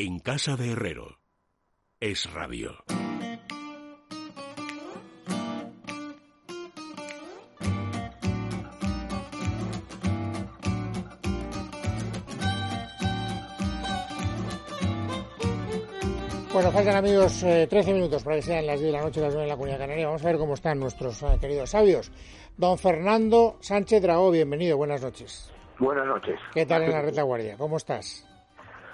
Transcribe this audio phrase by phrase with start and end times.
[0.00, 1.18] En casa de Herrero.
[1.98, 2.70] Es radio.
[16.52, 19.34] Bueno, faltan amigos 13 eh, minutos para que sean las 10 de la noche, las
[19.34, 20.06] 9 en la Comunidad Canaria.
[20.06, 22.12] Vamos a ver cómo están nuestros eh, queridos sabios.
[22.56, 25.52] Don Fernando Sánchez Dragó, bienvenido, buenas noches.
[25.80, 26.38] Buenas noches.
[26.54, 27.56] ¿Qué tal en la retaguardia?
[27.56, 28.27] ¿Cómo estás?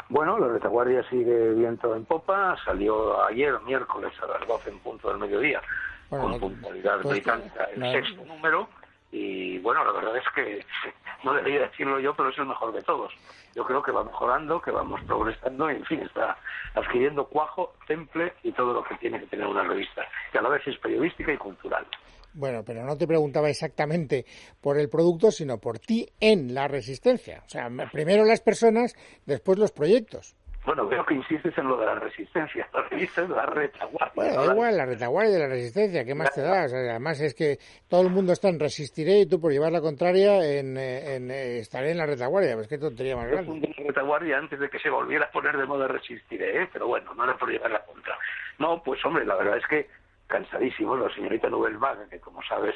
[0.09, 2.57] Bueno, la retaguardia sigue viento en popa.
[2.65, 5.63] Salió ayer, miércoles, a las 12 en punto del mediodía,
[6.09, 8.69] con puntualidad pues, británica, el sexto número.
[9.11, 10.67] Y bueno, la verdad es que
[11.25, 13.13] no debería decirlo yo, pero es el mejor de todos.
[13.55, 16.37] Yo creo que va mejorando, que vamos progresando, y en fin, está
[16.75, 20.03] adquiriendo cuajo, temple y todo lo que tiene que tener una revista,
[20.33, 21.87] que a la vez es periodística y cultural.
[22.35, 24.27] Bueno, pero no te preguntaba exactamente
[24.61, 27.43] por el producto, sino por ti en la resistencia.
[27.47, 28.95] O sea, primero las personas,
[29.25, 30.37] después los proyectos.
[30.67, 32.67] Bueno, veo que insistes en lo de la resistencia.
[32.75, 34.13] La es la retaguardia.
[34.15, 36.05] Bueno, da igual, la retaguardia la resistencia.
[36.05, 36.63] ¿Qué más te da?
[36.63, 37.59] además es que
[37.89, 41.91] todo el mundo está en resistiré y tú por llevar la contraria en, en, estaré
[41.91, 42.55] en la retaguardia.
[42.55, 43.61] Pues qué tontería más grande.
[43.61, 46.69] Yo la retaguardia antes de que se volviera a poner de moda resistiré, ¿eh?
[46.73, 48.17] pero bueno, no era por llevar la contra.
[48.59, 49.89] No, pues hombre, la verdad es que
[50.35, 50.99] cansadísimos.
[50.99, 52.75] La señorita Nubel Vaga, que como sabes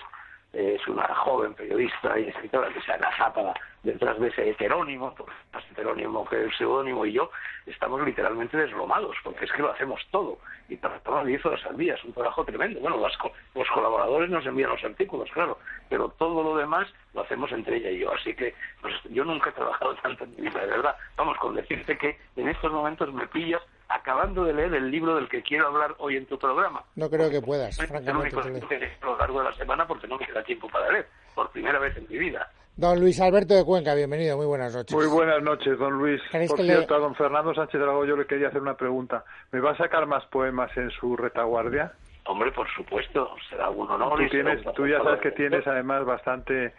[0.53, 5.15] es una joven periodista y escritora que se agazapa detrás de ese heterónimo,
[5.53, 7.31] más heterónimo que el seudónimo y yo,
[7.67, 10.39] estamos literalmente deslomados, porque es que lo hacemos todo.
[10.71, 12.81] Y tratamos 10 horas al día, es un trabajo tremendo.
[12.81, 13.13] Bueno, los,
[13.55, 15.59] los colaboradores nos envían los artículos, claro,
[15.91, 18.13] pero todo lo demás lo hacemos entre ella y yo.
[18.13, 20.97] Así que pues, yo nunca he trabajado tanto en mi vida, de verdad.
[21.17, 25.29] Vamos, con decirte que en estos momentos me pillas acabando de leer el libro del
[25.29, 26.85] que quiero hablar hoy en tu programa.
[26.97, 28.37] No creo que puedas, francamente.
[28.37, 31.79] a lo largo de la semana porque no me queda tiempo para leer, por primera
[31.79, 32.51] vez en mi vida.
[32.77, 34.95] Don Luis Alberto de Cuenca, bienvenido, muy buenas noches.
[34.95, 36.21] Muy buenas noches, don Luis.
[36.31, 39.25] Por cierto, a don Fernando Sánchez Drago yo le quería hacer una pregunta.
[39.51, 41.93] ¿Me va a sacar más poemas en su retaguardia?
[42.27, 44.21] Hombre, por supuesto, será un honor.
[44.21, 46.73] Tú, tienes, tú ya sabes que tienes además bastante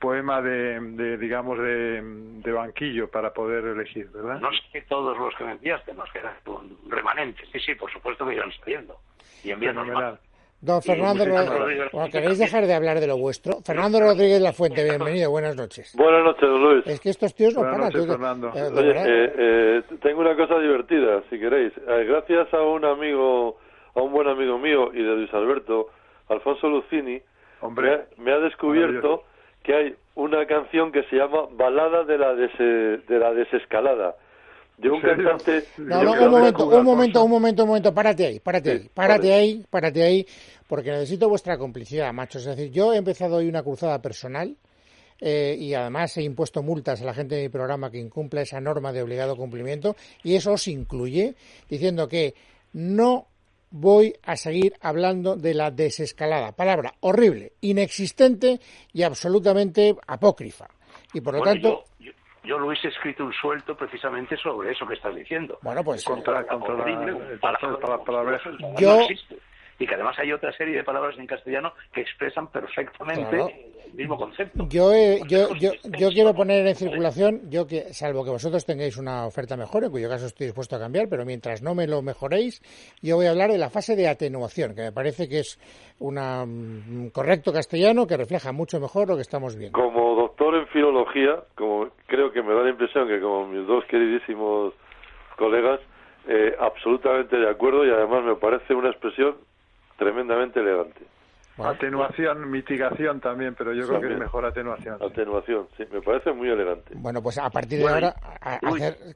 [0.00, 4.40] poema de, digamos, de, banquillo para poder elegir, ¿verdad?
[4.40, 7.42] No sé que todos los que me enviaste, nos quedan un remanente.
[7.52, 8.96] Sí, sí, por supuesto que irán saliendo.
[9.44, 9.84] Y enviando
[10.58, 13.58] Don Fernando Rodríguez, ¿queréis dejar de hablar de lo vuestro?
[13.64, 15.94] Fernando Rodríguez La Fuente, bienvenido, buenas noches.
[15.94, 16.86] Buenas noches, don Luis.
[16.86, 17.92] Es que estos tíos no paran.
[17.92, 18.50] Fernando.
[18.54, 21.74] Eh, Oye, eh, eh, tengo una cosa divertida, si queréis.
[21.86, 23.58] gracias a un amigo,
[23.94, 25.90] a un buen amigo mío y de Luis Alberto,
[26.30, 27.20] Alfonso Lucini,
[27.60, 29.24] Hombre, me ha descubierto
[29.66, 34.14] que hay una canción que se llama Balada de la, de la desescalada.
[34.78, 35.64] De un cantante...
[35.78, 39.32] No, no, un momento, un momento, un momento, un momento, párate ahí, párate ahí, párate
[39.32, 40.26] ahí, párate ahí,
[40.68, 42.46] porque necesito vuestra complicidad, machos.
[42.46, 44.54] Es decir, yo he empezado hoy una cruzada personal
[45.20, 48.60] eh, y además he impuesto multas a la gente de mi programa que incumpla esa
[48.60, 51.34] norma de obligado cumplimiento y eso os incluye
[51.68, 52.34] diciendo que
[52.74, 53.26] no
[53.70, 56.52] voy a seguir hablando de la desescalada.
[56.52, 58.60] Palabra horrible, inexistente
[58.92, 60.68] y absolutamente apócrifa.
[61.12, 61.84] Y por lo tanto.
[62.44, 65.58] Yo, Luis, he escrito un suelto precisamente sobre eso que estás diciendo.
[65.62, 66.04] Bueno, pues.
[66.04, 68.40] Contra, contra la,
[68.78, 69.08] yo,
[69.78, 73.36] y que además hay otra serie de palabras en castellano que expresan perfectamente
[73.86, 74.66] el mismo concepto.
[74.68, 74.92] Yo,
[75.28, 79.56] yo, yo, yo quiero poner en circulación, yo que salvo que vosotros tengáis una oferta
[79.56, 82.60] mejor, en cuyo caso estoy dispuesto a cambiar, pero mientras no me lo mejoréis,
[83.02, 85.58] yo voy a hablar de la fase de atenuación, que me parece que es
[85.98, 89.78] un mm, correcto castellano que refleja mucho mejor lo que estamos viendo.
[89.78, 93.84] Como doctor en filología, como creo que me da la impresión que como mis dos
[93.86, 94.74] queridísimos
[95.36, 95.80] colegas,
[96.28, 99.36] eh, absolutamente de acuerdo y además me parece una expresión
[99.96, 101.00] tremendamente elegante.
[101.58, 105.02] Atenuación, mitigación también, pero yo creo que es mejor atenuación.
[105.02, 106.92] Atenuación, sí, me parece muy elegante.
[106.96, 108.14] Bueno, pues a partir de ahora,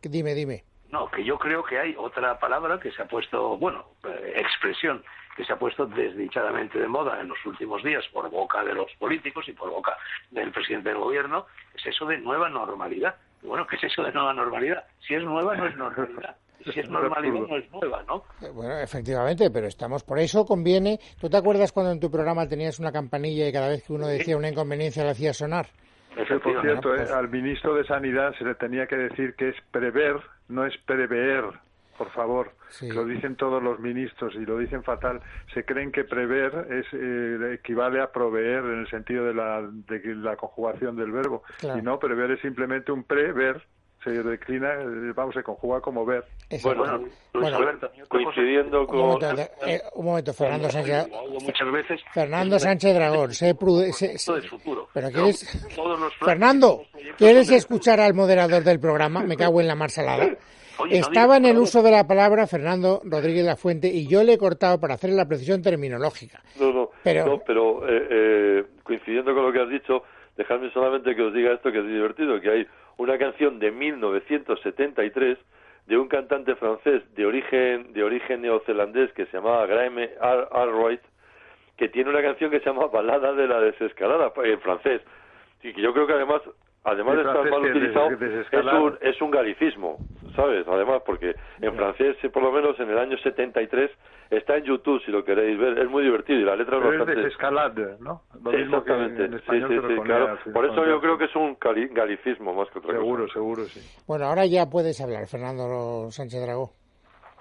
[0.03, 0.65] dime, dime.
[0.91, 5.05] No, que yo creo que hay otra palabra que se ha puesto, bueno, eh, expresión
[5.37, 8.91] que se ha puesto desdichadamente de moda en los últimos días por boca de los
[8.99, 9.97] políticos y por boca
[10.31, 13.15] del presidente del gobierno, es eso de nueva normalidad.
[13.43, 14.85] Bueno, ¿qué es eso de nueva normalidad?
[15.07, 18.25] Si es nueva, no es normalidad si es normalidad no es nueva, ¿no?
[18.43, 20.99] Eh, bueno, efectivamente, pero estamos por eso conviene.
[21.20, 24.06] ¿Tú te acuerdas cuando en tu programa tenías una campanilla y cada vez que uno
[24.06, 25.67] decía una inconveniencia la hacía sonar?
[26.43, 30.17] por cierto, eh, al ministro de Sanidad se le tenía que decir que es prever,
[30.49, 31.44] no es prever,
[31.96, 32.52] por favor.
[32.82, 35.20] Lo dicen todos los ministros y lo dicen fatal.
[35.55, 40.14] Se creen que prever es eh, equivale a proveer en el sentido de la, de
[40.14, 41.43] la conjugación del verbo.
[41.62, 43.62] Y no, prever es simplemente un prever
[44.02, 46.25] se declina, eh, vamos, a conjugar como ver.
[46.62, 47.58] Bueno, bueno,
[48.08, 48.99] coincidiendo con...
[48.99, 51.08] Un momento, eh, un momento Fernando Sánchez...
[51.43, 52.00] Muchas veces...
[52.12, 54.17] Fernando Sánchez Dragón, sé prudente...
[54.94, 55.70] Pero quieres...
[56.19, 56.82] Fernando,
[57.19, 59.23] ¿quieres escuchar al moderador del programa?
[59.23, 60.31] Me cago en la mar salada.
[60.88, 64.38] Estaba en el uso de la palabra Fernando Rodríguez La Fuente y yo le he
[64.38, 66.41] cortado para hacer la precisión terminológica.
[66.58, 70.02] No, no, pero, pero eh, eh, coincidiendo con lo que has dicho,
[70.37, 72.67] dejadme solamente que os diga esto que es divertido, que hay
[73.00, 75.38] una canción de 1973
[75.87, 79.97] de un cantante francés de origen de origen neozelandés que se llamaba Graham
[80.52, 80.99] Allroyd,
[81.79, 85.00] que tiene una canción que se llama Balada de la desescalada en francés.
[85.62, 86.43] Y que yo creo que además
[86.85, 89.99] además de estar mal utilizado, es un, es un galicismo,
[90.35, 90.67] ¿sabes?
[90.67, 93.91] Además, porque en francés, por lo menos en el año 73,
[94.31, 97.12] está en YouTube, si lo queréis ver, es muy divertido y la letra es bastante...
[97.12, 98.23] es desescalade, ¿no?
[98.53, 100.38] Exactamente, sí, sí, sí, claro.
[100.53, 103.35] Por eso yo creo que es un galicismo más que otra seguro, cosa.
[103.35, 104.03] Seguro, seguro, sí.
[104.06, 106.73] Bueno, ahora ya puedes hablar, Fernando Sánchez Dragó.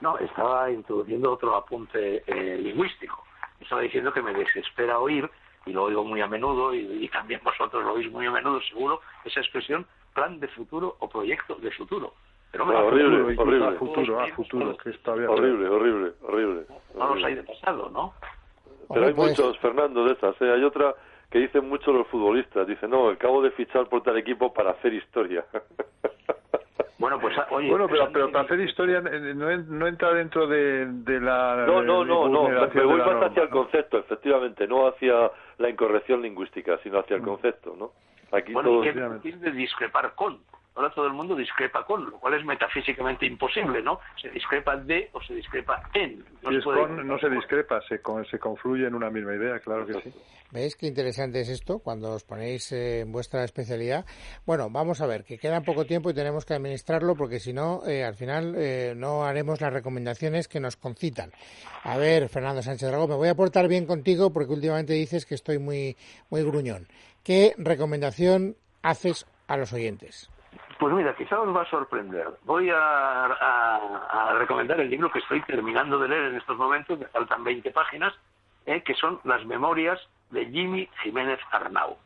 [0.02, 3.24] No, estaba introduciendo otro apunte eh, lingüístico.
[3.60, 5.30] Estaba diciendo que me desespera oír
[5.70, 9.02] y lo oigo muy a menudo, y, también vosotros lo oís muy a menudo, seguro,
[9.24, 12.14] esa expresión plan de futuro o proyecto de futuro.
[12.52, 13.78] Pero horrible, horrible.
[13.78, 15.30] futuro, a futuro, que está bien.
[15.30, 16.66] Horrible, horrible, horrible.
[16.96, 18.14] No los hay de pasado, ¿no?
[18.92, 20.42] Pero hay pues- muchos, Fernando, de estas.
[20.42, 20.52] ¿eh?
[20.52, 20.96] Hay otra
[21.30, 22.66] que dicen mucho los futbolistas.
[22.68, 25.46] Dicen, no, acabo de fichar por tal equipo para hacer historia.
[27.00, 31.22] Bueno, pues oye, bueno, pero, pero para hacer historia no, no entra dentro de, de
[31.22, 35.70] la no no no no me voy más hacia el concepto efectivamente no hacia la
[35.70, 37.26] incorrección lingüística sino hacia el mm.
[37.26, 37.92] concepto no
[38.38, 40.40] aquí bueno, ¿qué de discrepar con
[40.80, 44.00] ahora todo el mundo discrepa con, lo cual es metafísicamente imposible, ¿no?
[44.22, 46.24] Se discrepa de o se discrepa en.
[46.42, 48.00] No, se, con, no se discrepa, se,
[48.32, 50.14] se confluye en una misma idea, claro que sí.
[50.52, 54.06] ¿Veis qué interesante es esto cuando os ponéis eh, en vuestra especialidad?
[54.46, 57.86] Bueno, vamos a ver, que queda poco tiempo y tenemos que administrarlo porque si no,
[57.86, 61.32] eh, al final eh, no haremos las recomendaciones que nos concitan.
[61.84, 65.36] A ver, Fernando Sánchez Dragón, me voy a portar bien contigo porque últimamente dices que
[65.36, 65.98] estoy muy,
[66.30, 66.88] muy gruñón.
[67.22, 70.32] ¿Qué recomendación haces a los oyentes?
[70.80, 72.26] Pues mira, quizá os va a sorprender.
[72.46, 77.44] Voy a, recomendar el libro que estoy terminando de leer en estos momentos, me faltan
[77.44, 78.14] 20 páginas,
[78.66, 80.00] eh, que son las memorias
[80.32, 81.98] de Jimmy Jiménez Arnau.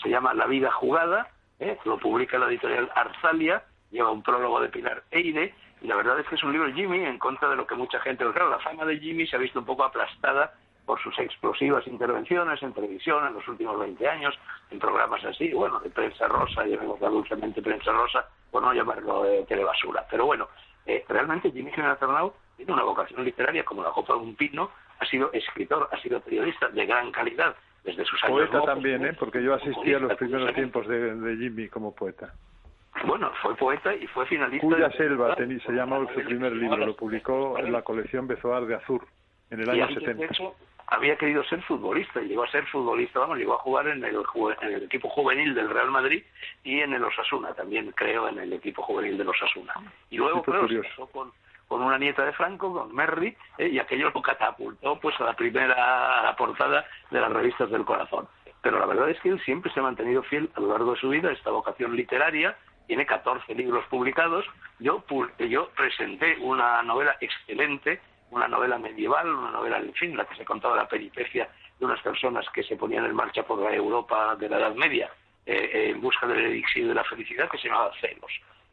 [0.00, 1.28] Se llama La vida jugada,
[1.58, 6.20] eh, lo publica la editorial Arzalia, lleva un prólogo de Pilar Eide, y la verdad
[6.20, 8.24] es que es un libro Jimmy en contra de lo que mucha gente...
[8.30, 10.54] Claro, la fama de Jimmy se ha visto un poco aplastada
[10.90, 14.36] por sus explosivas intervenciones en televisión en los últimos 20 años,
[14.72, 19.44] en programas así, bueno, de prensa rosa, llamémosla dulcemente prensa rosa, por no llamarlo de
[19.44, 20.04] telebasura.
[20.10, 20.48] Pero bueno,
[20.84, 24.68] eh, realmente Jimmy Jiménez Arnau tiene una vocación literaria como la copa de un pino,
[24.98, 27.54] ha sido escritor, ha sido periodista de gran calidad
[27.84, 28.48] desde sus años.
[28.48, 29.12] Poeta también, ¿eh?
[29.12, 32.34] porque yo asistí a los primeros tiempos de, Jimmy como poeta.
[33.06, 34.66] Bueno, fue poeta y fue finalista.
[34.66, 39.06] Cuya Selva se llama su primer libro, lo publicó en la colección Bezoar de Azur
[39.50, 40.26] en el año 70
[40.90, 44.16] había querido ser futbolista y llegó a ser futbolista, vamos, llegó a jugar en el,
[44.60, 46.22] en el equipo juvenil del Real Madrid
[46.64, 49.74] y en el Osasuna, también creo en el equipo juvenil del Osasuna.
[50.10, 51.32] Y luego, claro, se casó con,
[51.68, 55.34] con una nieta de Franco, con Merry, eh, y aquello lo catapultó pues a la
[55.34, 58.26] primera portada de las revistas del corazón.
[58.60, 61.00] Pero la verdad es que él siempre se ha mantenido fiel a lo largo de
[61.00, 62.56] su vida a esta vocación literaria,
[62.88, 64.44] tiene 14 libros publicados,
[64.80, 65.04] yo,
[65.38, 70.44] yo presenté una novela excelente una novela medieval, una novela, en fin, la que se
[70.44, 71.48] contaba la peripecia
[71.78, 75.10] de unas personas que se ponían en marcha por la Europa de la Edad Media
[75.46, 78.32] eh, en busca del elixir de la felicidad, que se llamaba Celos.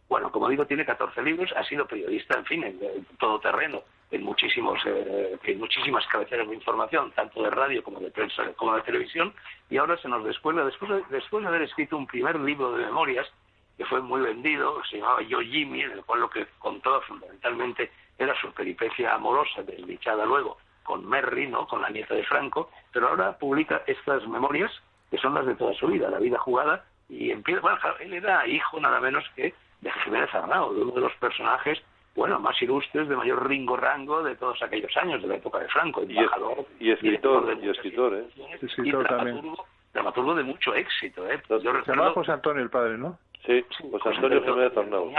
[0.09, 2.79] Bueno, como digo, tiene 14 libros, ha sido periodista, en fin, en,
[3.19, 8.11] todo terreno, en, muchísimos, eh, en muchísimas cabeceras de información, tanto de radio como de
[8.11, 9.33] prensa como de televisión,
[9.69, 12.85] y ahora se nos descuela, después de, después de haber escrito un primer libro de
[12.85, 13.27] memorias,
[13.77, 17.91] que fue muy vendido, se llamaba Yo Jimmy, en el cual lo que contaba fundamentalmente
[18.17, 21.67] era su peripecia amorosa, desdichada luego, con Merry, ¿no?
[21.67, 24.71] con la nieta de Franco, pero ahora publica estas memorias
[25.09, 28.45] que son las de toda su vida, la vida jugada, y empieza, bueno, él era
[28.47, 31.81] hijo nada menos que de Jiménez Arnao, de uno de los personajes,
[32.15, 35.67] bueno, más ilustres, de mayor ringo rango de todos aquellos años, de la época de
[35.69, 36.17] Franco, y,
[36.79, 38.27] y escritor, y escritor, ¿eh?
[38.61, 39.53] Escritor también.
[39.93, 41.41] Dramaturgo de mucho éxito, ¿eh?
[41.47, 42.13] Yo recuerdo...
[42.13, 43.17] José Antonio el padre, ¿no?
[43.45, 45.11] Sí, José Antonio Jiménez Arnau.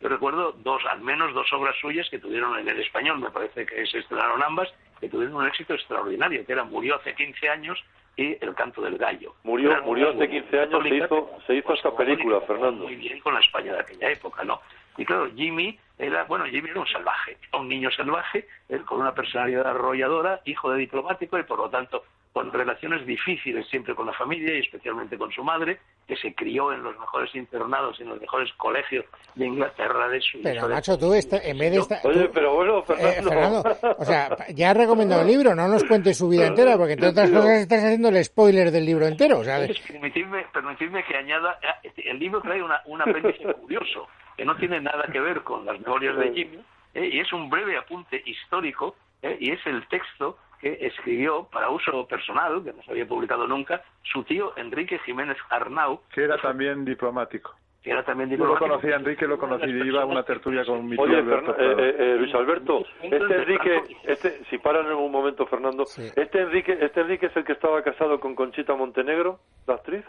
[0.00, 3.64] Yo recuerdo dos, al menos dos obras suyas que tuvieron en el español, me parece
[3.64, 4.68] que se estrenaron ambas,
[5.00, 7.82] que tuvieron un éxito extraordinario, que era Murió hace 15 años
[8.16, 9.34] y El canto del gallo.
[9.42, 12.84] Murió, murió hace 15 años, se hizo, se hizo esta película, Fernando.
[12.84, 14.60] Muy bien con la España de aquella época, ¿no?
[14.98, 19.14] Y claro, Jimmy era, bueno, Jimmy era un salvaje, un niño salvaje, él con una
[19.14, 24.12] personalidad arrolladora, hijo de diplomático y por lo tanto con relaciones difíciles siempre con la
[24.12, 25.80] familia y especialmente con su madre,
[26.12, 30.20] que se crió en los mejores internados y en los mejores colegios de Inglaterra de
[30.20, 32.00] su Pero Nacho, tú en vez de estar...
[32.04, 33.62] Oye, pero bueno, eh, Fernando...
[33.98, 37.08] o sea, ya has recomendado el libro, no nos cuentes su vida entera, porque entre
[37.08, 42.18] otras cosas estás haciendo el spoiler del libro entero, Permitidme, permitidme que añada, eh, el
[42.18, 46.16] libro trae una, un apéndice curioso, que no tiene nada que ver con las memorias
[46.18, 46.58] de Jimmy,
[46.92, 47.08] ¿eh?
[47.10, 49.38] y es un breve apunte histórico, ¿eh?
[49.40, 53.82] y es el texto que escribió para uso personal, que no se había publicado nunca,
[54.04, 56.00] su tío Enrique Jiménez Arnau.
[56.14, 57.52] Que era también diplomático.
[57.82, 58.64] Que era también diplomático.
[58.64, 61.96] Yo lo conocí, Enrique lo conocí, iba a una tertulia con mi tío Oye, eh,
[61.98, 67.00] eh, Luis Alberto, este Enrique, este, si paran en un momento, Fernando, este Enrique, este
[67.00, 70.04] Enrique es el que estaba casado con Conchita Montenegro, la actriz.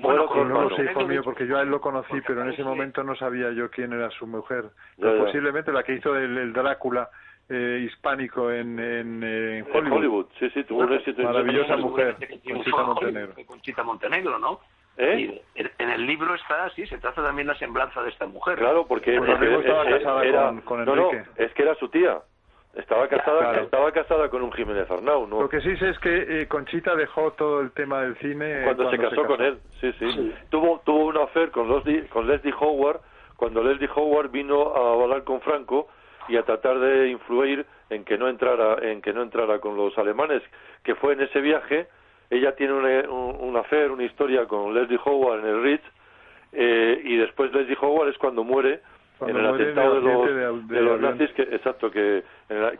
[0.00, 2.64] Bueno, no lo sé, hijo mío, porque yo a él lo conocí, pero en ese
[2.64, 4.64] momento no sabía yo quién era su mujer.
[4.96, 7.08] Posiblemente la que hizo el Drácula
[7.48, 10.26] eh, hispánico en, en, Hollywood.
[10.38, 11.22] Sí, sí, tuvo un éxito.
[11.22, 13.34] Maravillosa mujer, Conchita Montenegro.
[13.46, 14.60] Conchita Montenegro, ¿no?
[15.00, 15.40] ¿Eh?
[15.54, 18.58] en el libro está así, se trata también la semblanza de esta mujer.
[18.58, 21.24] Claro, porque estaba casada era, con, Enrique.
[21.24, 22.18] No, es que era su tía.
[22.74, 25.42] Estaba casada, estaba casada con un Jiménez Arnau, ¿no?
[25.42, 28.90] Lo que sí sé es que eh, Conchita dejó todo el tema del cine cuando,
[28.90, 29.58] se, casó con él.
[29.80, 33.00] Sí, sí, Tuvo tuvo una affair con Leslie, con Leslie Howard
[33.36, 35.88] cuando Leslie Howard vino a hablar con Franco
[36.28, 39.96] y a tratar de influir en que no entrara en que no entrara con los
[39.98, 40.42] alemanes
[40.82, 41.88] que fue en ese viaje.
[42.30, 45.84] Ella tiene una, un, una una historia con Leslie Howard en el Ritz
[46.52, 48.80] eh, y después Leslie Howard es cuando muere
[49.20, 52.22] en el atentado de los, de, los nazis que exacto que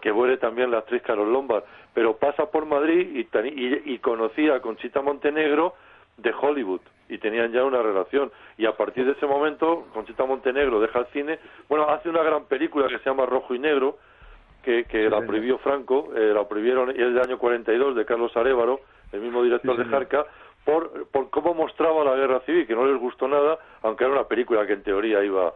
[0.00, 1.64] que muere también la actriz Carol Lombard.
[1.94, 5.74] Pero pasa por Madrid y, y, y conocía a Conchita Montenegro
[6.18, 8.30] de Hollywood y tenían ya una relación.
[8.58, 11.38] Y a partir de ese momento, Conchita Montenegro deja el cine.
[11.68, 13.98] Bueno, hace una gran película que se llama Rojo y Negro,
[14.62, 18.36] que, que la prohibió Franco, eh, la prohibieron, y es del año 42, de Carlos
[18.36, 18.80] Arévaro,
[19.12, 20.26] el mismo director de Jarca,
[20.64, 24.24] por, por cómo mostraba la guerra civil, que no les gustó nada, aunque era una
[24.24, 25.54] película que en teoría iba.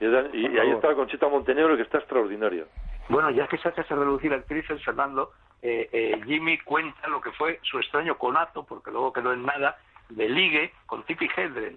[0.00, 2.64] Y, ahí está Conchita Montenegro, que está extraordinaria.
[3.08, 7.58] Bueno, ya que sacas a reducir actrices, Fernando, eh, eh, Jimmy cuenta lo que fue
[7.62, 9.76] su extraño conato, porque luego quedó en nada,
[10.10, 11.76] de ligue con Tippi Hedren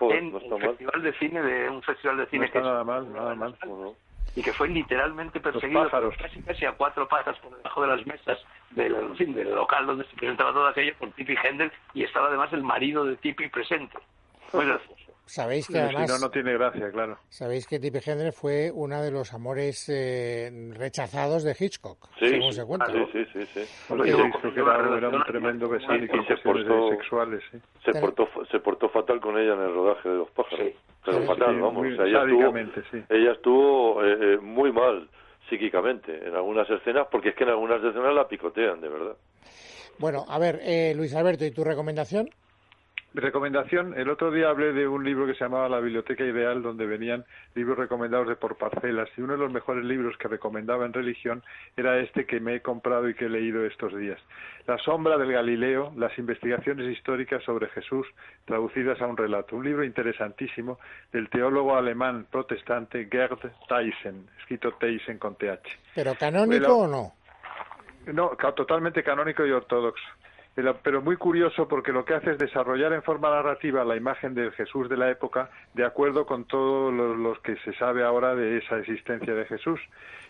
[0.00, 3.56] en un festival de cine de un festival de cine que nada mal, nada mal.
[4.34, 5.88] y que fue literalmente perseguido
[6.18, 8.38] casi casi a cuatro patas por debajo de las mesas
[8.70, 12.62] del, del local donde se presentaba todo aquello por Tippi Hendel y estaba además el
[12.62, 13.98] marido de Tippi presente.
[14.52, 15.13] Muy gracioso.
[15.26, 16.08] Sabéis que además.
[16.08, 17.18] no, no tiene gracia, claro.
[17.28, 22.52] Sabéis que Tippi Hendel fue uno de los amores eh, rechazados de Hitchcock, sí, según
[22.52, 22.86] se cuenta.
[22.92, 23.46] Sí, sí, sí.
[23.46, 23.60] sí.
[23.88, 27.58] que era, un tremendo besado y, se portó, sexuales, sí.
[27.84, 30.72] Se portó, se portó fatal con ella en el rodaje de Los Pájaros.
[31.04, 31.86] Pero fatal, vamos.
[31.86, 32.56] o sea, ella estuvo,
[33.08, 35.08] ella estuvo eh, eh, muy mal
[35.48, 39.16] psíquicamente en algunas escenas, porque es que en algunas escenas la picotean, de verdad.
[39.98, 42.28] Bueno, a ver, eh, Luis Alberto, ¿y tu recomendación?
[43.20, 46.84] Recomendación, el otro día hablé de un libro que se llamaba La Biblioteca Ideal, donde
[46.84, 50.92] venían libros recomendados de por parcelas, y uno de los mejores libros que recomendaba en
[50.92, 51.42] religión
[51.76, 54.18] era este que me he comprado y que he leído estos días.
[54.66, 58.06] La sombra del Galileo, las investigaciones históricas sobre Jesús,
[58.46, 59.54] traducidas a un relato.
[59.54, 60.80] Un libro interesantísimo
[61.12, 65.68] del teólogo alemán protestante Gerd Theissen, escrito Theissen con TH.
[65.94, 67.12] ¿Pero canónico o no?
[68.12, 70.04] No, totalmente canónico y ortodoxo
[70.82, 74.52] pero muy curioso porque lo que hace es desarrollar en forma narrativa la imagen del
[74.52, 78.78] Jesús de la época de acuerdo con todo lo, que se sabe ahora de esa
[78.78, 79.80] existencia de Jesús.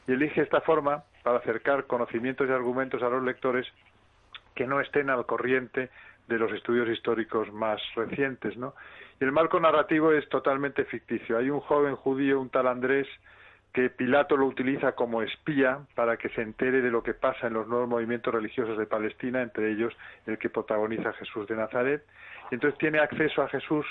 [0.08, 3.66] Y elige esta forma para acercar conocimientos y argumentos a los lectores
[4.54, 5.90] que no estén al corriente
[6.26, 8.74] de los estudios históricos más recientes, ¿no?
[9.20, 11.36] Y el marco narrativo es totalmente ficticio.
[11.36, 13.06] Hay un joven judío, un tal Andrés,
[13.74, 17.54] que Pilato lo utiliza como espía para que se entere de lo que pasa en
[17.54, 19.92] los nuevos movimientos religiosos de Palestina, entre ellos
[20.26, 22.04] el que protagoniza Jesús de Nazaret.
[22.52, 23.84] Y entonces tiene acceso a Jesús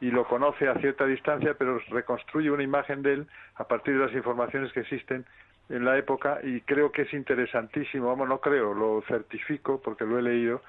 [0.00, 3.26] y lo conoce a cierta distancia, pero reconstruye una imagen de él
[3.56, 5.26] a partir de las informaciones que existen
[5.68, 10.18] en la época y creo que es interesantísimo, vamos, no creo, lo certifico porque lo
[10.18, 10.62] he leído,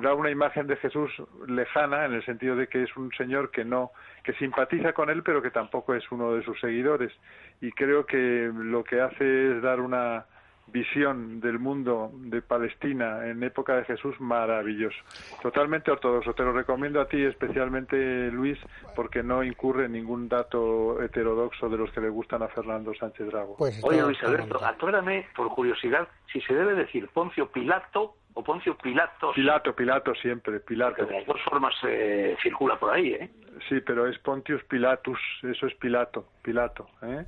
[0.00, 1.10] da una imagen de Jesús
[1.46, 5.22] lejana en el sentido de que es un señor que no que simpatiza con él
[5.22, 7.12] pero que tampoco es uno de sus seguidores
[7.60, 10.26] y creo que lo que hace es dar una
[10.66, 14.96] visión del mundo de Palestina en época de Jesús maravilloso.
[15.42, 16.34] Totalmente ortodoxo.
[16.34, 18.58] Te lo recomiendo a ti especialmente, Luis,
[18.94, 23.26] porque no incurre en ningún dato heterodoxo de los que le gustan a Fernando Sánchez
[23.26, 23.56] Drago.
[23.56, 28.76] Pues Oye, Luis Alberto, acuérdame, por curiosidad, si se debe decir Poncio Pilato o Poncio
[28.76, 29.32] Pilato.
[29.32, 31.06] Pilato, Pilato siempre, Pilato.
[31.06, 33.30] de las dos formas eh, circula por ahí, ¿eh?
[33.68, 37.24] Sí, pero es Pontius Pilatus, eso es Pilato, Pilato, ¿eh?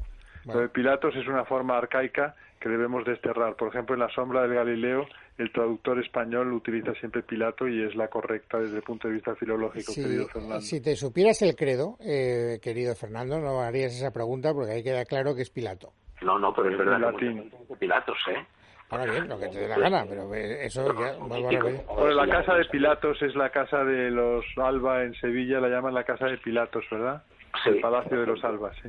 [0.72, 3.56] Pilatos es una forma arcaica que debemos desterrar.
[3.56, 5.06] Por ejemplo, en La sombra del Galileo,
[5.38, 9.34] el traductor español utiliza siempre Pilato y es la correcta desde el punto de vista
[9.34, 10.60] filológico, querido Fernando.
[10.60, 15.04] Si te supieras el credo, eh, querido Fernando, no harías esa pregunta porque ahí queda
[15.04, 15.92] claro que es Pilato.
[16.22, 16.98] No, no, pero es verdad.
[16.98, 17.52] Latín.
[17.78, 18.46] Pilatos, ¿eh?
[18.90, 22.64] Ahora bien, lo que te dé la gana, pero eso ya Bueno, la casa de
[22.66, 26.84] Pilatos es la casa de los Alba en Sevilla, la llaman la casa de Pilatos,
[26.90, 27.22] ¿verdad?
[27.64, 28.76] el Palacio de los Albas.
[28.82, 28.88] Sí.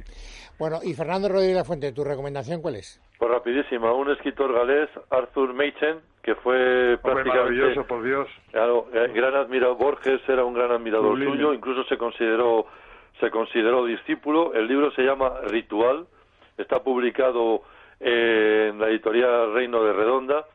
[0.59, 3.01] Bueno, y Fernando Rodríguez La Fuente, ¿tu recomendación cuál es?
[3.17, 7.29] Pues rapidísima, un escritor galés, Arthur Machen, que fue prácticamente...
[7.29, 8.27] maravilloso, por Dios.
[8.51, 12.65] Claro, eh, gran admirador, Borges era un gran admirador suyo, incluso se consideró,
[13.19, 14.53] se consideró discípulo.
[14.53, 16.05] El libro se llama Ritual,
[16.57, 17.63] está publicado
[17.99, 20.45] en la editorial Reino de Redonda,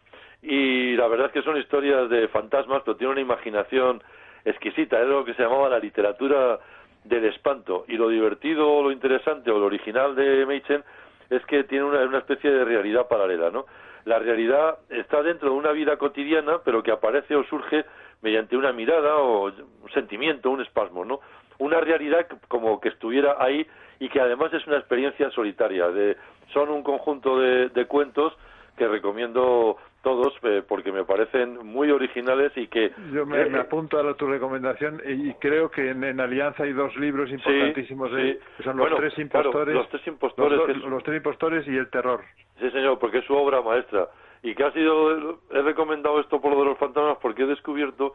[0.43, 4.03] y la verdad es que son historias de fantasmas, pero tiene una imaginación
[4.45, 6.59] exquisita, es lo que se llamaba la literatura
[7.05, 7.85] del espanto.
[7.89, 10.85] Y lo divertido, lo interesante o lo original de Machen
[11.31, 13.67] es que tiene una, una especie de realidad paralela, ¿no?
[14.05, 17.85] La realidad está dentro de una vida cotidiana, pero que aparece o surge
[18.21, 21.21] mediante una mirada o un sentimiento, un espasmo, ¿no?
[21.59, 23.67] Una realidad como que estuviera ahí
[24.01, 25.89] y que además es una experiencia solitaria.
[25.89, 26.17] De,
[26.53, 28.33] son un conjunto de, de cuentos
[28.77, 33.99] que recomiendo todos eh, porque me parecen muy originales y que yo me, eh, apunto
[33.99, 38.77] a tu recomendación y creo que en, Alianza hay dos libros importantísimos de, que son
[38.77, 39.75] los tres impostores.
[39.75, 42.21] los tres impostores los, tres impostores y el terror.
[42.59, 44.09] Sí señor porque es su obra maestra.
[44.43, 48.15] Y que ha sido he recomendado esto por lo de los fantasmas porque he descubierto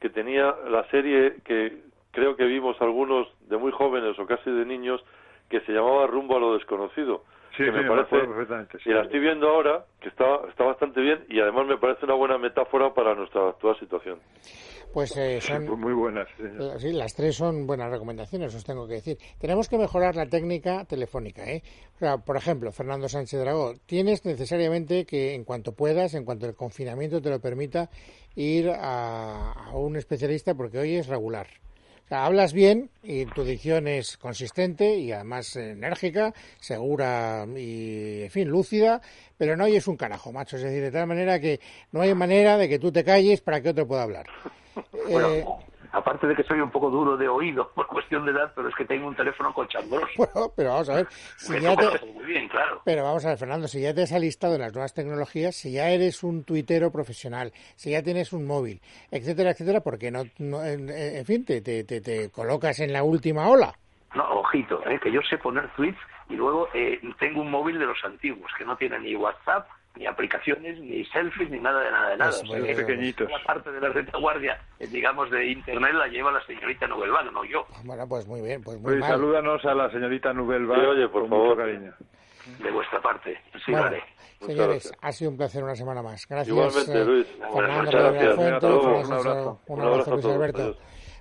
[0.00, 4.64] que tenía la serie que creo que vimos algunos de muy jóvenes o casi de
[4.64, 5.04] niños
[5.48, 7.22] que se llamaba Rumbo a lo desconocido
[7.56, 8.16] Sí, me parece,
[8.84, 12.14] y la estoy viendo ahora, que está, está bastante bien y además me parece una
[12.14, 14.18] buena metáfora para nuestra actual situación.
[14.92, 16.28] Pues eh, son pues muy buenas.
[16.78, 19.16] Sí, las tres son buenas recomendaciones, os tengo que decir.
[19.40, 21.44] Tenemos que mejorar la técnica telefónica.
[21.50, 21.62] ¿eh?
[21.94, 26.46] O sea, por ejemplo, Fernando Sánchez Dragó, tienes necesariamente que, en cuanto puedas, en cuanto
[26.46, 27.88] el confinamiento te lo permita,
[28.34, 31.46] ir a, a un especialista porque hoy es regular
[32.10, 39.00] hablas bien y tu dicción es consistente y además enérgica, segura y, en fin, lúcida,
[39.36, 40.56] pero no oyes un carajo, macho.
[40.56, 41.60] Es decir, de tal manera que
[41.92, 44.26] no hay manera de que tú te calles para que otro pueda hablar.
[45.08, 45.44] eh,
[45.96, 48.74] aparte de que soy un poco duro de oído por cuestión de edad, pero es
[48.74, 50.06] que tengo un teléfono cochambroso.
[50.16, 51.06] Bueno, pero vamos a ver.
[51.36, 52.06] Si ya te...
[52.06, 52.82] muy bien, claro.
[52.84, 55.72] Pero vamos a ver, Fernando, si ya te has alistado en las nuevas tecnologías, si
[55.72, 58.80] ya eres un tuitero profesional, si ya tienes un móvil,
[59.10, 63.72] etcétera, etcétera, porque no, no en, fin, te, te, te, colocas en la última ola.
[64.14, 67.86] No, ojito, eh, que yo sé poner tweets y luego eh, tengo un móvil de
[67.86, 72.10] los antiguos que no tiene ni WhatsApp, ni aplicaciones, ni selfies, ni nada de nada
[72.10, 72.30] de nada.
[72.46, 73.30] Pues o sea, pequeñitos.
[73.30, 77.44] La parte de la retaguardia, eh, digamos, de Internet la lleva la señorita Nubelvan, no
[77.44, 77.66] yo.
[77.84, 79.10] Bueno, pues muy bien, pues muy mal.
[79.10, 80.80] Salúdanos a la señorita Nubelvan.
[80.80, 81.56] Sí, oye, por favor.
[81.56, 81.92] cariño.
[82.62, 83.40] De vuestra parte.
[83.64, 84.02] Sí, vale.
[84.40, 86.26] Señores, ha sido un placer una semana más.
[86.28, 86.48] Gracias.
[86.48, 87.26] Igualmente, Luis.
[87.52, 88.36] Fernando, Muchas gracias.
[88.38, 89.60] un abrazo.
[89.66, 90.76] Un abrazo, Luis Alberto.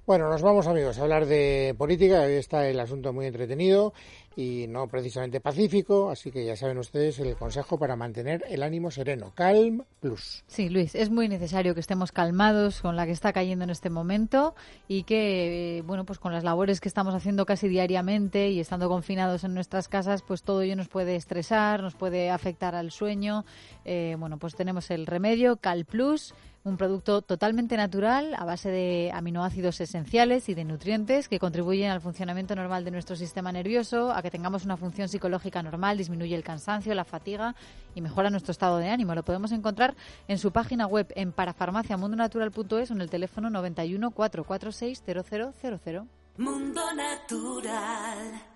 [0.07, 2.21] Bueno, nos vamos amigos a hablar de política.
[2.21, 3.91] Hoy está el asunto muy entretenido
[4.35, 8.91] y no precisamente pacífico, así que ya saben ustedes el consejo para mantener el ánimo
[8.91, 9.31] sereno.
[9.33, 10.43] Calm plus.
[10.45, 13.89] Sí, Luis, es muy necesario que estemos calmados con la que está cayendo en este
[13.89, 14.53] momento
[14.87, 18.87] y que, eh, bueno, pues con las labores que estamos haciendo casi diariamente y estando
[18.89, 23.43] confinados en nuestras casas, pues todo ello nos puede estresar, nos puede afectar al sueño.
[23.85, 26.35] Eh, bueno, pues tenemos el remedio Cal Plus
[26.65, 32.01] un producto totalmente natural a base de aminoácidos esenciales y de nutrientes que contribuyen al
[32.01, 36.43] funcionamiento normal de nuestro sistema nervioso, a que tengamos una función psicológica normal, disminuye el
[36.43, 37.55] cansancio, la fatiga
[37.93, 39.13] y mejora nuestro estado de ánimo.
[39.13, 39.95] Lo podemos encontrar
[40.27, 46.01] en su página web en parafarmaciamundonatural.es o en el teléfono 91 446 0000.
[46.37, 48.54] Mundo Natural.